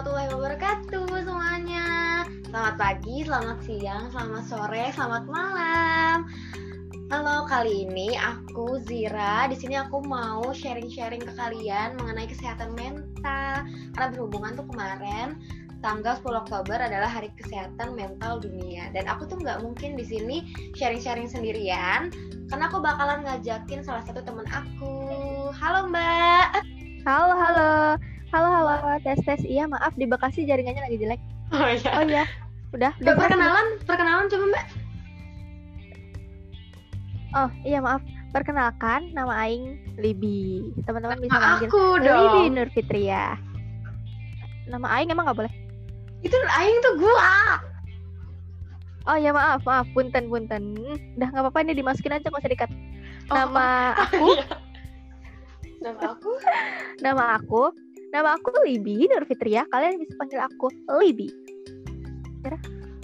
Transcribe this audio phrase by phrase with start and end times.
[0.00, 1.84] warahmatullahi wabarakatuh semuanya.
[2.48, 6.16] Selamat pagi, selamat siang, selamat sore, selamat malam.
[7.12, 9.44] Halo, kali ini aku Zira.
[9.52, 13.68] Di sini aku mau sharing-sharing ke kalian mengenai kesehatan mental.
[13.92, 15.36] Karena berhubungan tuh kemarin
[15.84, 18.88] tanggal 10 Oktober adalah Hari Kesehatan Mental Dunia.
[18.96, 20.48] Dan aku tuh nggak mungkin di sini
[20.80, 22.08] sharing-sharing sendirian,
[22.48, 24.96] karena aku bakalan ngajakin salah satu temen aku.
[25.52, 26.64] Halo Mbak.
[27.04, 28.00] Halo, halo.
[28.30, 28.94] Halo, halo.
[29.02, 29.42] Tes, tes.
[29.42, 31.20] Iya, maaf di Bekasi jaringannya lagi jelek.
[31.50, 31.90] Oh iya.
[31.98, 32.24] Oh iya.
[32.70, 34.66] Udah, udah perkenalan, perkenalan coba Mbak.
[37.30, 37.98] Oh, iya maaf.
[38.30, 40.70] Perkenalkan, nama Aing Libi.
[40.86, 42.54] Teman-teman bisa Nama manggil aku Libi dong.
[42.54, 43.34] Nur Fitria.
[44.70, 45.54] Nama Aing emang nggak boleh?
[46.22, 47.58] Itu Aing tuh gua.
[49.10, 49.90] Oh iya maaf, maaf.
[49.90, 50.78] Punten, punten.
[51.18, 52.70] Udah nggak apa-apa ini dimasukin aja nggak usah dikat.
[53.26, 53.66] Oh, Nama
[54.06, 54.46] aku, Iya.
[55.80, 56.30] Nama aku
[57.00, 57.62] nama aku,
[58.10, 59.66] nama aku Libi Nur Fitria.
[59.70, 60.66] Kalian bisa panggil aku
[61.00, 61.28] Libi.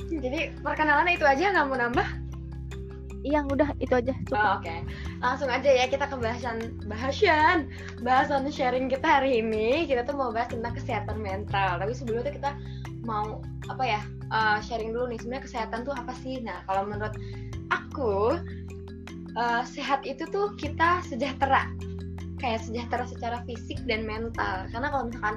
[0.07, 2.09] Jadi perkenalan itu aja nggak mau nambah?
[3.27, 4.39] Yang udah itu aja cukup.
[4.39, 4.77] Oh, Oke,
[5.19, 7.67] langsung aja ya kita ke bahasan bahasan
[8.07, 9.83] bahasan sharing kita hari ini.
[9.91, 11.83] Kita tuh mau bahas tentang kesehatan mental.
[11.83, 12.55] Tapi sebelumnya kita
[13.03, 16.39] mau apa ya uh, sharing dulu nih sebenarnya kesehatan tuh apa sih?
[16.39, 17.19] Nah kalau menurut
[17.75, 18.39] aku
[19.35, 21.67] uh, sehat itu tuh kita sejahtera,
[22.37, 24.69] kayak sejahtera secara fisik dan mental.
[24.71, 25.37] Karena kalau misalkan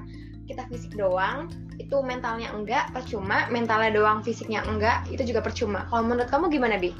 [0.49, 1.47] kita fisik doang
[1.77, 3.47] itu mentalnya enggak percuma.
[3.53, 5.85] Mentalnya doang fisiknya enggak itu juga percuma.
[5.87, 6.91] Kalau menurut kamu gimana bi?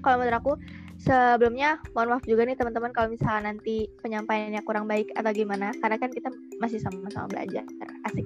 [0.00, 0.52] Kalau menurut aku
[1.00, 5.74] sebelumnya mohon maaf juga nih teman-teman kalau misalnya nanti penyampaiannya kurang baik atau gimana.
[5.82, 6.32] Karena kan kita
[6.62, 7.64] masih sama-sama belajar.
[8.08, 8.24] Asik.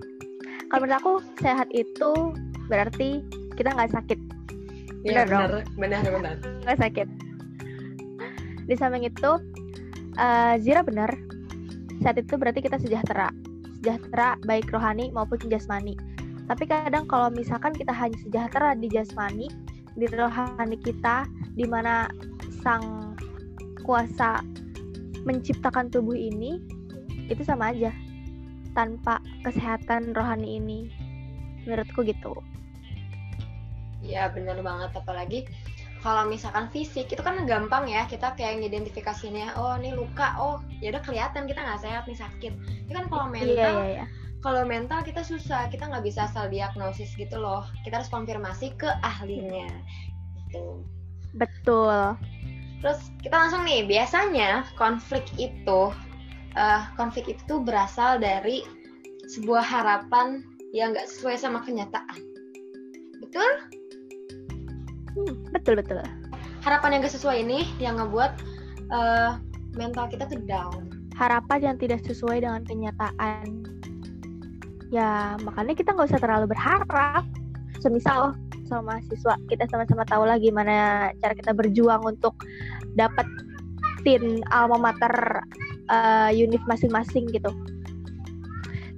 [0.70, 2.12] Kalau menurut aku sehat itu
[2.70, 3.24] berarti
[3.58, 4.18] kita nggak sakit.
[5.04, 5.64] Iya Bener dong.
[5.76, 6.34] benar benar.
[6.64, 7.23] nggak sakit
[8.64, 9.30] di samping itu
[10.16, 11.10] eh, Zira benar.
[12.02, 13.30] Sehat itu berarti kita sejahtera.
[13.80, 15.96] Sejahtera baik rohani maupun jasmani.
[16.44, 19.48] Tapi kadang kalau misalkan kita hanya sejahtera di jasmani
[19.94, 21.24] di rohani kita
[21.54, 22.10] di mana
[22.60, 23.14] sang
[23.86, 24.42] kuasa
[25.24, 26.60] menciptakan tubuh ini
[27.32, 27.92] itu sama aja.
[28.74, 30.80] Tanpa kesehatan rohani ini.
[31.64, 32.36] Menurutku gitu.
[34.04, 34.92] Iya benar banget.
[34.92, 35.48] Apalagi
[36.04, 40.92] kalau misalkan fisik itu kan gampang ya kita kayak ngidentifikasinya oh ini luka oh ya
[40.92, 42.52] udah kelihatan kita nggak sehat nih sakit.
[42.52, 44.06] Tapi kan kalau mental iya iya iya
[44.44, 48.92] kalau mental kita susah kita nggak bisa asal diagnosis gitu loh kita harus konfirmasi ke
[49.00, 49.72] ahlinya
[50.44, 50.84] gitu.
[51.40, 52.12] betul
[52.84, 55.88] Terus kita langsung nih biasanya konflik itu
[56.52, 58.60] eh, konflik itu tuh berasal dari
[59.24, 60.44] sebuah harapan
[60.76, 62.20] yang nggak sesuai sama kenyataan.
[63.24, 63.72] Betul?
[65.14, 66.02] Hmm, betul betul.
[66.66, 68.32] Harapan yang gak sesuai ini yang ngebuat
[68.90, 69.30] eh,
[69.78, 70.90] mental kita tuh down.
[71.14, 73.46] harapan yang tidak sesuai dengan kenyataan.
[74.90, 77.22] Ya makanya kita nggak usah terlalu berharap.
[77.78, 78.34] Semisal
[78.66, 82.34] sama mahasiswa kita sama-sama tahu lah gimana cara kita berjuang untuk
[82.98, 85.14] dapetin alma mater
[85.86, 87.54] uh, univ masing-masing gitu.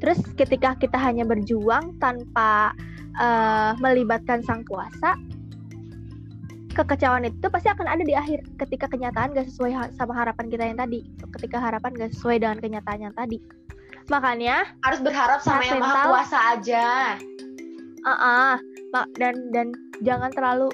[0.00, 2.72] Terus ketika kita hanya berjuang tanpa
[3.20, 5.20] uh, melibatkan sang kuasa
[6.76, 10.64] kekecewaan itu pasti akan ada di akhir ketika kenyataan gak sesuai ha- sama harapan kita
[10.64, 11.00] yang tadi
[11.32, 13.40] ketika harapan gak sesuai dengan kenyataan yang tadi
[14.06, 16.08] makanya Harus berharap sama yang maha mental.
[16.12, 16.86] kuasa aja.
[18.04, 18.54] ah
[18.92, 20.70] ma- dan dan jangan terlalu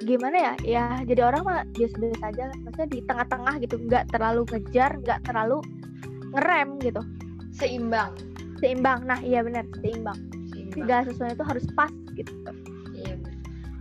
[0.00, 4.90] gimana ya ya jadi orang mah biasa-biasa aja maksudnya di tengah-tengah gitu nggak terlalu ngejar
[4.96, 5.58] nggak terlalu
[6.32, 7.02] ngerem gitu
[7.50, 8.14] Seimbang.
[8.56, 10.14] seimbang nah iya benar seimbang
[10.54, 10.78] Seimbang.
[10.78, 12.32] segala sesuatu itu harus pas gitu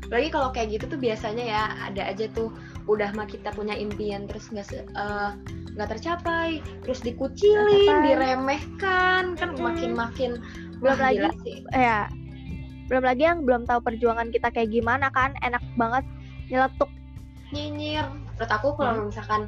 [0.07, 2.47] Apalagi kalau kayak gitu tuh biasanya ya ada aja tuh
[2.87, 5.31] udah mah kita punya impian terus nggak se- eh,
[5.75, 8.03] nggak tercapai, terus dikucilin, tercapai.
[8.07, 10.39] diremehkan, kan makin-makin
[10.79, 11.59] Belum lagi sih.
[11.75, 12.07] ya
[12.87, 16.07] belum lagi yang belum tahu perjuangan kita kayak gimana kan enak banget
[16.47, 16.87] nyeletuk
[17.51, 18.07] nyinyir.
[18.07, 19.11] Menurut aku kalau Hmm.
[19.11, 19.41] misalkan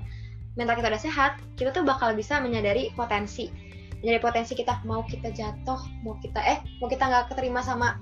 [0.59, 3.47] mental kita udah sehat, kita tuh bakal bisa menyadari potensi.
[4.03, 7.95] Menyadari potensi kita mau kita jatuh, mau kita eh mau kita nggak keterima sama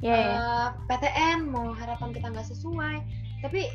[0.00, 0.36] ya ya.
[0.36, 2.96] eh, PTN, mau harapan kita nggak sesuai,
[3.44, 3.68] tapi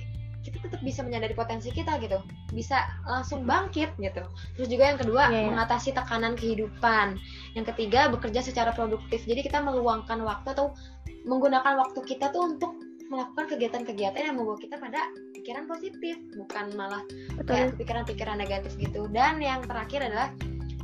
[0.45, 2.21] kita tetap bisa menyadari potensi kita gitu,
[2.53, 4.21] bisa langsung bangkit gitu.
[4.53, 5.47] Terus juga yang kedua Iya, iya.
[5.49, 7.17] mengatasi tekanan kehidupan.
[7.57, 9.25] Yang ketiga bekerja secara produktif.
[9.25, 10.77] Jadi kita meluangkan waktu atau
[11.25, 12.77] menggunakan waktu kita tuh untuk
[13.09, 14.97] melakukan kegiatan-kegiatan yang membawa kita pada
[15.33, 17.01] pikiran positif, bukan malah
[17.37, 19.09] betul kayak pikiran-pikiran negatif gitu.
[19.09, 20.29] Dan yang terakhir adalah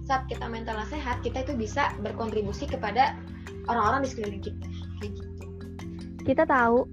[0.10, 3.14] saat kita mentalnya sehat, kita itu bisa berkontribusi kepada
[3.70, 4.66] orang-orang di sekeliling kita.
[5.02, 5.46] Kayak gitu.
[6.22, 6.86] kita tahu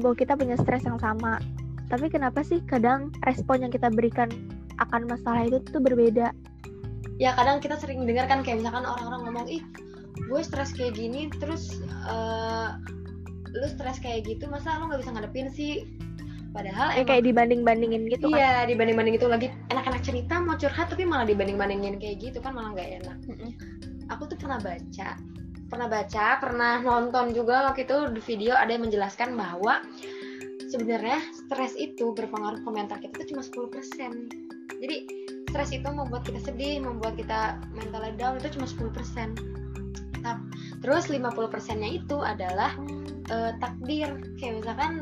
[0.00, 1.36] bahwa kita punya stres yang sama.
[1.88, 4.28] Tapi kenapa sih kadang respon yang kita berikan
[4.80, 6.32] akan masalah itu tuh berbeda?
[7.20, 9.62] Ya kadang kita sering dengar kan kayak misalkan orang-orang ngomong ih
[10.18, 12.76] gue stres kayak gini terus uh,
[13.48, 15.88] lu stres kayak gitu masa lu nggak bisa ngadepin sih?
[16.48, 18.38] Padahal ya, kayak dibanding-bandingin gitu kan?
[18.40, 22.72] Iya dibanding-banding itu lagi enak-enak cerita mau curhat tapi malah dibanding-bandingin kayak gitu kan malah
[22.76, 23.16] nggak enak.
[24.12, 25.08] Aku tuh pernah baca
[25.68, 29.84] pernah baca pernah nonton juga waktu itu di video ada yang menjelaskan bahwa
[30.68, 34.48] sebenarnya stres itu berpengaruh ke mental kita itu cuma 10%
[34.78, 34.96] jadi
[35.48, 40.22] stres itu membuat kita sedih, membuat kita mental down itu cuma 10%.
[40.22, 40.36] Nah,
[40.84, 42.76] terus 50 persennya itu adalah
[43.32, 44.12] uh, takdir.
[44.36, 44.92] Kayak misalkan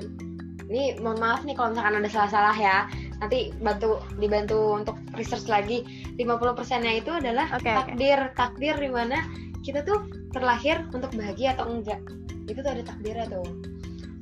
[0.67, 2.79] ini mohon maaf nih kalau misalkan ada salah-salah ya.
[3.17, 5.83] Nanti bantu dibantu untuk research lagi.
[6.17, 8.19] 50 persennya itu adalah okay, takdir.
[8.31, 8.37] Okay.
[8.39, 9.19] Takdir di mana
[9.67, 11.99] kita tuh terlahir untuk bahagia atau enggak.
[12.47, 13.47] Itu tuh ada takdirnya tuh.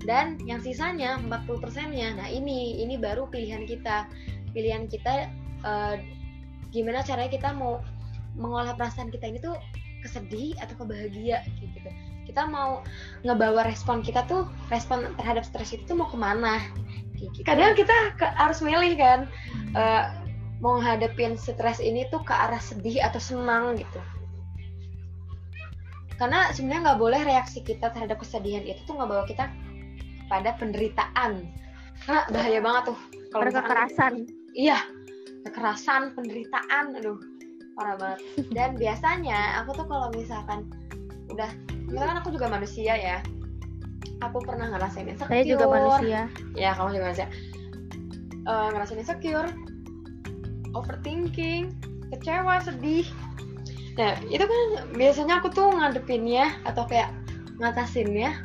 [0.04, 4.08] Dan yang sisanya 40 persennya, nah ini ini baru pilihan kita.
[4.56, 5.28] Pilihan kita
[5.64, 6.00] uh,
[6.72, 7.84] gimana caranya kita mau
[8.34, 9.56] mengolah perasaan kita ini tuh
[10.04, 11.88] kesedih atau kebahagia gitu
[12.28, 12.82] kita mau
[13.22, 16.60] ngebawa respon kita tuh respon terhadap stres itu tuh mau ke mana
[17.16, 17.46] gitu.
[17.46, 19.30] kadang kita ke, harus milih kan
[19.78, 20.12] uh,
[20.58, 24.00] mau hadapin stres ini tuh ke arah sedih atau senang gitu
[26.16, 29.50] karena sebenarnya nggak boleh reaksi kita terhadap kesedihan itu tuh nggak bawa kita
[30.30, 31.46] pada penderitaan.
[32.04, 32.98] Karena bahaya banget tuh
[33.30, 34.14] kalau kekerasan.
[34.54, 34.78] Iya
[35.44, 37.20] kekerasan penderitaan aduh
[37.74, 38.20] parah banget.
[38.54, 40.70] Dan biasanya aku tuh kalau misalkan
[41.34, 41.50] udah
[41.90, 43.18] misalkan aku juga manusia ya
[44.22, 45.30] aku pernah ngerasain insecure.
[45.34, 46.20] Saya juga manusia.
[46.54, 47.28] Ya kamu juga manusia.
[48.44, 49.48] Uh, ngerasain insecure
[50.74, 51.72] overthinking
[52.12, 53.06] kecewa sedih
[53.94, 57.14] nah itu kan biasanya aku tuh ngadepinnya atau kayak
[57.62, 58.42] ngatasinnya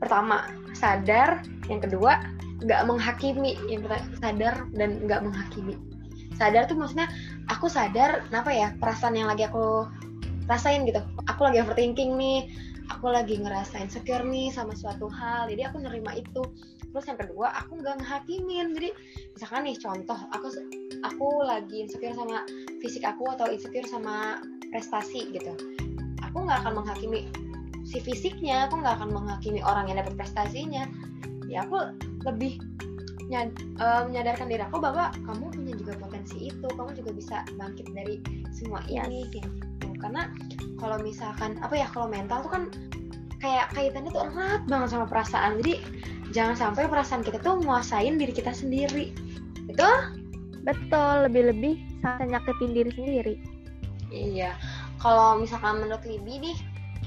[0.00, 1.44] pertama sadar.
[1.68, 2.24] Yang kedua
[2.64, 3.60] nggak menghakimi.
[3.68, 5.76] Yang sadar dan nggak menghakimi.
[6.40, 7.12] Sadar tuh maksudnya
[7.52, 9.84] aku sadar kenapa ya perasaan yang lagi aku
[10.48, 11.04] rasain gitu.
[11.28, 12.48] Aku lagi overthinking nih
[12.90, 16.42] aku lagi ngerasain insecure nih sama suatu hal jadi aku nerima itu.
[16.90, 18.90] Terus yang kedua aku nggak ngehakimin jadi
[19.36, 20.48] misalkan nih contoh aku
[21.10, 22.46] aku lagi insecure sama
[22.78, 24.40] fisik aku atau insecure sama
[24.70, 25.52] prestasi gitu.
[26.30, 27.26] Aku nggak akan menghakimi
[27.82, 30.86] si fisiknya aku nggak akan menghakimi orang yang dapat prestasinya.
[31.50, 32.62] Ya aku lebih
[33.26, 33.50] nyad,
[33.82, 36.66] uh, menyadarkan diri aku bahwa kamu punya juga potensi itu.
[36.70, 38.22] Kamu juga bisa bangkit dari
[38.54, 39.42] semua ini yes.
[39.42, 39.50] gitu.
[40.00, 40.30] Karena
[40.78, 42.64] kalau misalkan apa ya kalau mental tuh kan
[43.40, 45.58] kayak kaitannya tuh erat banget sama perasaan.
[45.60, 45.82] Jadi
[46.30, 49.10] jangan sampai perasaan kita tuh menguasain diri kita sendiri.
[49.66, 49.86] Itu
[50.64, 53.34] betul lebih-lebih sampai nyakitin diri sendiri.
[54.10, 54.52] Iya.
[55.00, 56.56] Kalau misalkan menurut Libi nih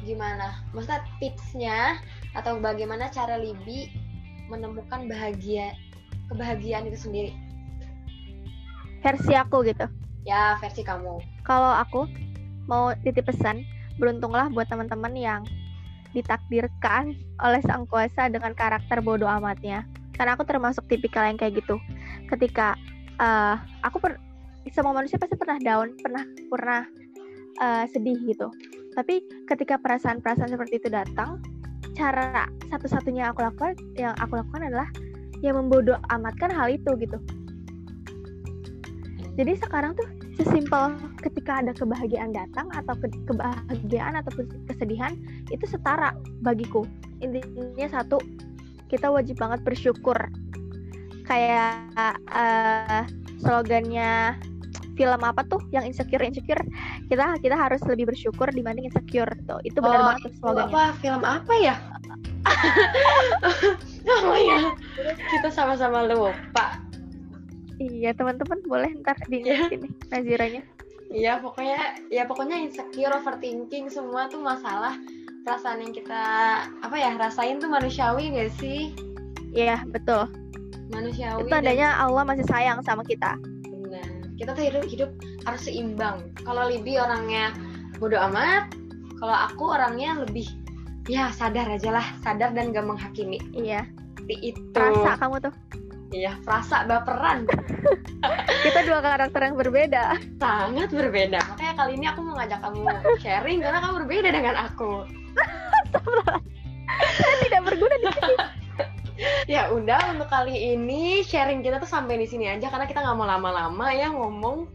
[0.03, 0.63] gimana?
[0.73, 1.79] Maksudnya tipsnya
[2.33, 3.91] atau bagaimana cara Libi
[4.49, 5.75] menemukan bahagia
[6.31, 7.31] kebahagiaan itu sendiri?
[9.03, 9.85] Versi aku gitu.
[10.23, 11.19] Ya versi kamu.
[11.43, 12.07] Kalau aku
[12.65, 13.67] mau titip pesan
[13.99, 15.41] beruntunglah buat teman-teman yang
[16.15, 19.83] ditakdirkan oleh sang kuasa dengan karakter bodoh amatnya.
[20.13, 21.81] Karena aku termasuk tipikal yang kayak gitu.
[22.29, 22.77] Ketika
[23.19, 23.55] uh,
[23.85, 24.17] aku per
[24.71, 26.81] semua manusia pasti pernah down pernah pernah
[27.59, 28.47] uh, sedih gitu.
[28.93, 31.41] Tapi ketika perasaan-perasaan seperti itu datang
[31.93, 34.89] cara satu-satunya aku lakukan yang aku lakukan adalah
[35.43, 37.17] yang membodoh amatkan hal itu gitu.
[39.33, 40.05] Jadi sekarang tuh
[40.37, 45.13] sesimpel ketika ada kebahagiaan datang atau ke kebahagiaan atau kesedihan
[45.49, 46.13] itu setara
[46.45, 46.85] bagiku.
[47.21, 48.21] Intinya satu
[48.89, 50.17] kita wajib banget bersyukur
[51.25, 51.89] kayak
[52.29, 53.03] uh,
[53.39, 54.37] slogannya
[54.93, 56.61] film apa tuh yang insecure insecure?
[57.09, 59.59] Kita kita harus lebih bersyukur dibanding insecure tuh.
[59.65, 60.69] Itu benar oh, banget slogannya.
[60.69, 60.83] apa?
[61.01, 61.75] Film apa ya?
[64.03, 64.75] Oh ya
[65.31, 66.75] kita sama-sama lupa.
[67.79, 70.61] Iya teman-teman boleh ntar diingetin nih Naziranya.
[71.07, 74.99] Iya pokoknya ya pokoknya insecure overthinking semua tuh masalah
[75.47, 76.23] perasaan yang kita
[76.67, 78.91] apa ya rasain tuh manusiawi gak sih?
[79.55, 80.42] Iya betul
[80.93, 82.03] manusiawi itu adanya dan...
[82.07, 83.35] Allah masih sayang sama kita.
[84.33, 85.09] Kita tuh hidup hidup
[85.45, 86.33] harus seimbang.
[86.41, 87.53] Kalau Libi orangnya
[88.01, 88.73] bodoh amat
[89.21, 90.49] kalau aku orangnya lebih
[91.07, 92.05] ya sadar aja lah.
[92.25, 93.39] Sadar dan gak menghakimi.
[93.55, 93.87] Iya.
[94.19, 94.75] Seperti itu.
[94.75, 95.53] Rasa kamu tuh.
[96.13, 97.49] Iya rasa baperan.
[98.65, 100.13] Kita dua karakter yang berbeda.
[100.37, 101.41] Sangat berbeda.
[101.41, 102.81] Makanya kali ini aku mau ngajak kamu
[103.17, 105.09] sharing karena kamu berbeda dengan aku
[109.47, 113.17] ya udah untuk kali ini sharing kita tuh sampai di sini aja karena kita nggak
[113.17, 114.67] mau lama-lama ya ngomong.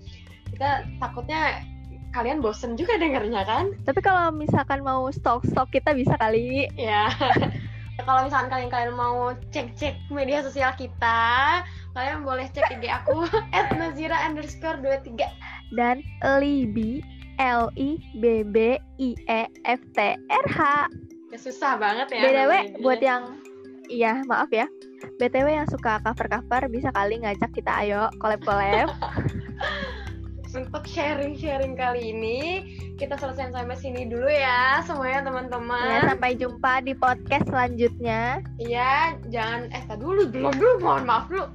[0.53, 1.63] Kita takutnya
[2.13, 3.73] kalian bosen juga dengernya kan?
[3.85, 6.69] Tapi kalau misalkan mau stok-stok kita bisa kali.
[6.77, 7.09] Ya.
[7.99, 11.61] Kalau misalkan kalian kalian mau cek-cek media sosial kita
[11.99, 13.27] kalian boleh cek IG aku
[13.59, 15.19] at nazira underscore 23
[15.75, 16.01] dan
[16.39, 17.03] Libi
[17.43, 20.87] L I B B I E F T R H.
[21.35, 22.23] Ya susah banget ya.
[22.23, 22.53] BTW
[22.87, 23.43] buat yang
[23.89, 24.69] iya maaf ya.
[25.19, 28.89] BTW yang suka cover-cover bisa kali ngajak kita ayo collab-collab.
[30.57, 32.39] untuk sharing-sharing kali ini
[32.97, 36.01] kita selesai sampai sini dulu ya semuanya ya, teman-teman.
[36.09, 38.41] sampai jumpa di podcast selanjutnya.
[38.57, 41.47] Iya, jangan eh tadi dulu belum dulu mohon maaf dulu.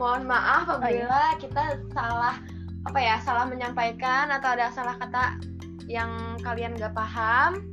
[0.00, 1.04] Mohon maaf Oh, iya.
[1.04, 2.36] apabila kita salah
[2.88, 5.36] apa ya, salah menyampaikan atau ada salah kata
[5.90, 7.68] yang kalian gak paham.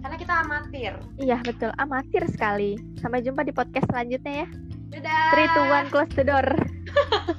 [0.00, 0.92] Karena kita amatir.
[1.20, 1.70] Iya, betul.
[1.76, 2.80] Amatir sekali.
[3.00, 4.48] Sampai jumpa di podcast selanjutnya ya.
[4.90, 5.86] Dadah.
[5.88, 6.48] 3 2 1 close the door.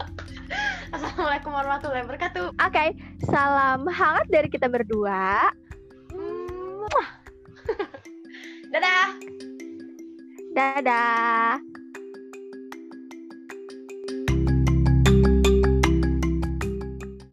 [0.95, 2.55] Assalamualaikum warahmatullahi wabarakatuh.
[2.59, 2.85] Oke,
[3.27, 5.49] salam hangat dari kita berdua.
[8.71, 9.07] Dadah.
[10.55, 11.70] Dadah.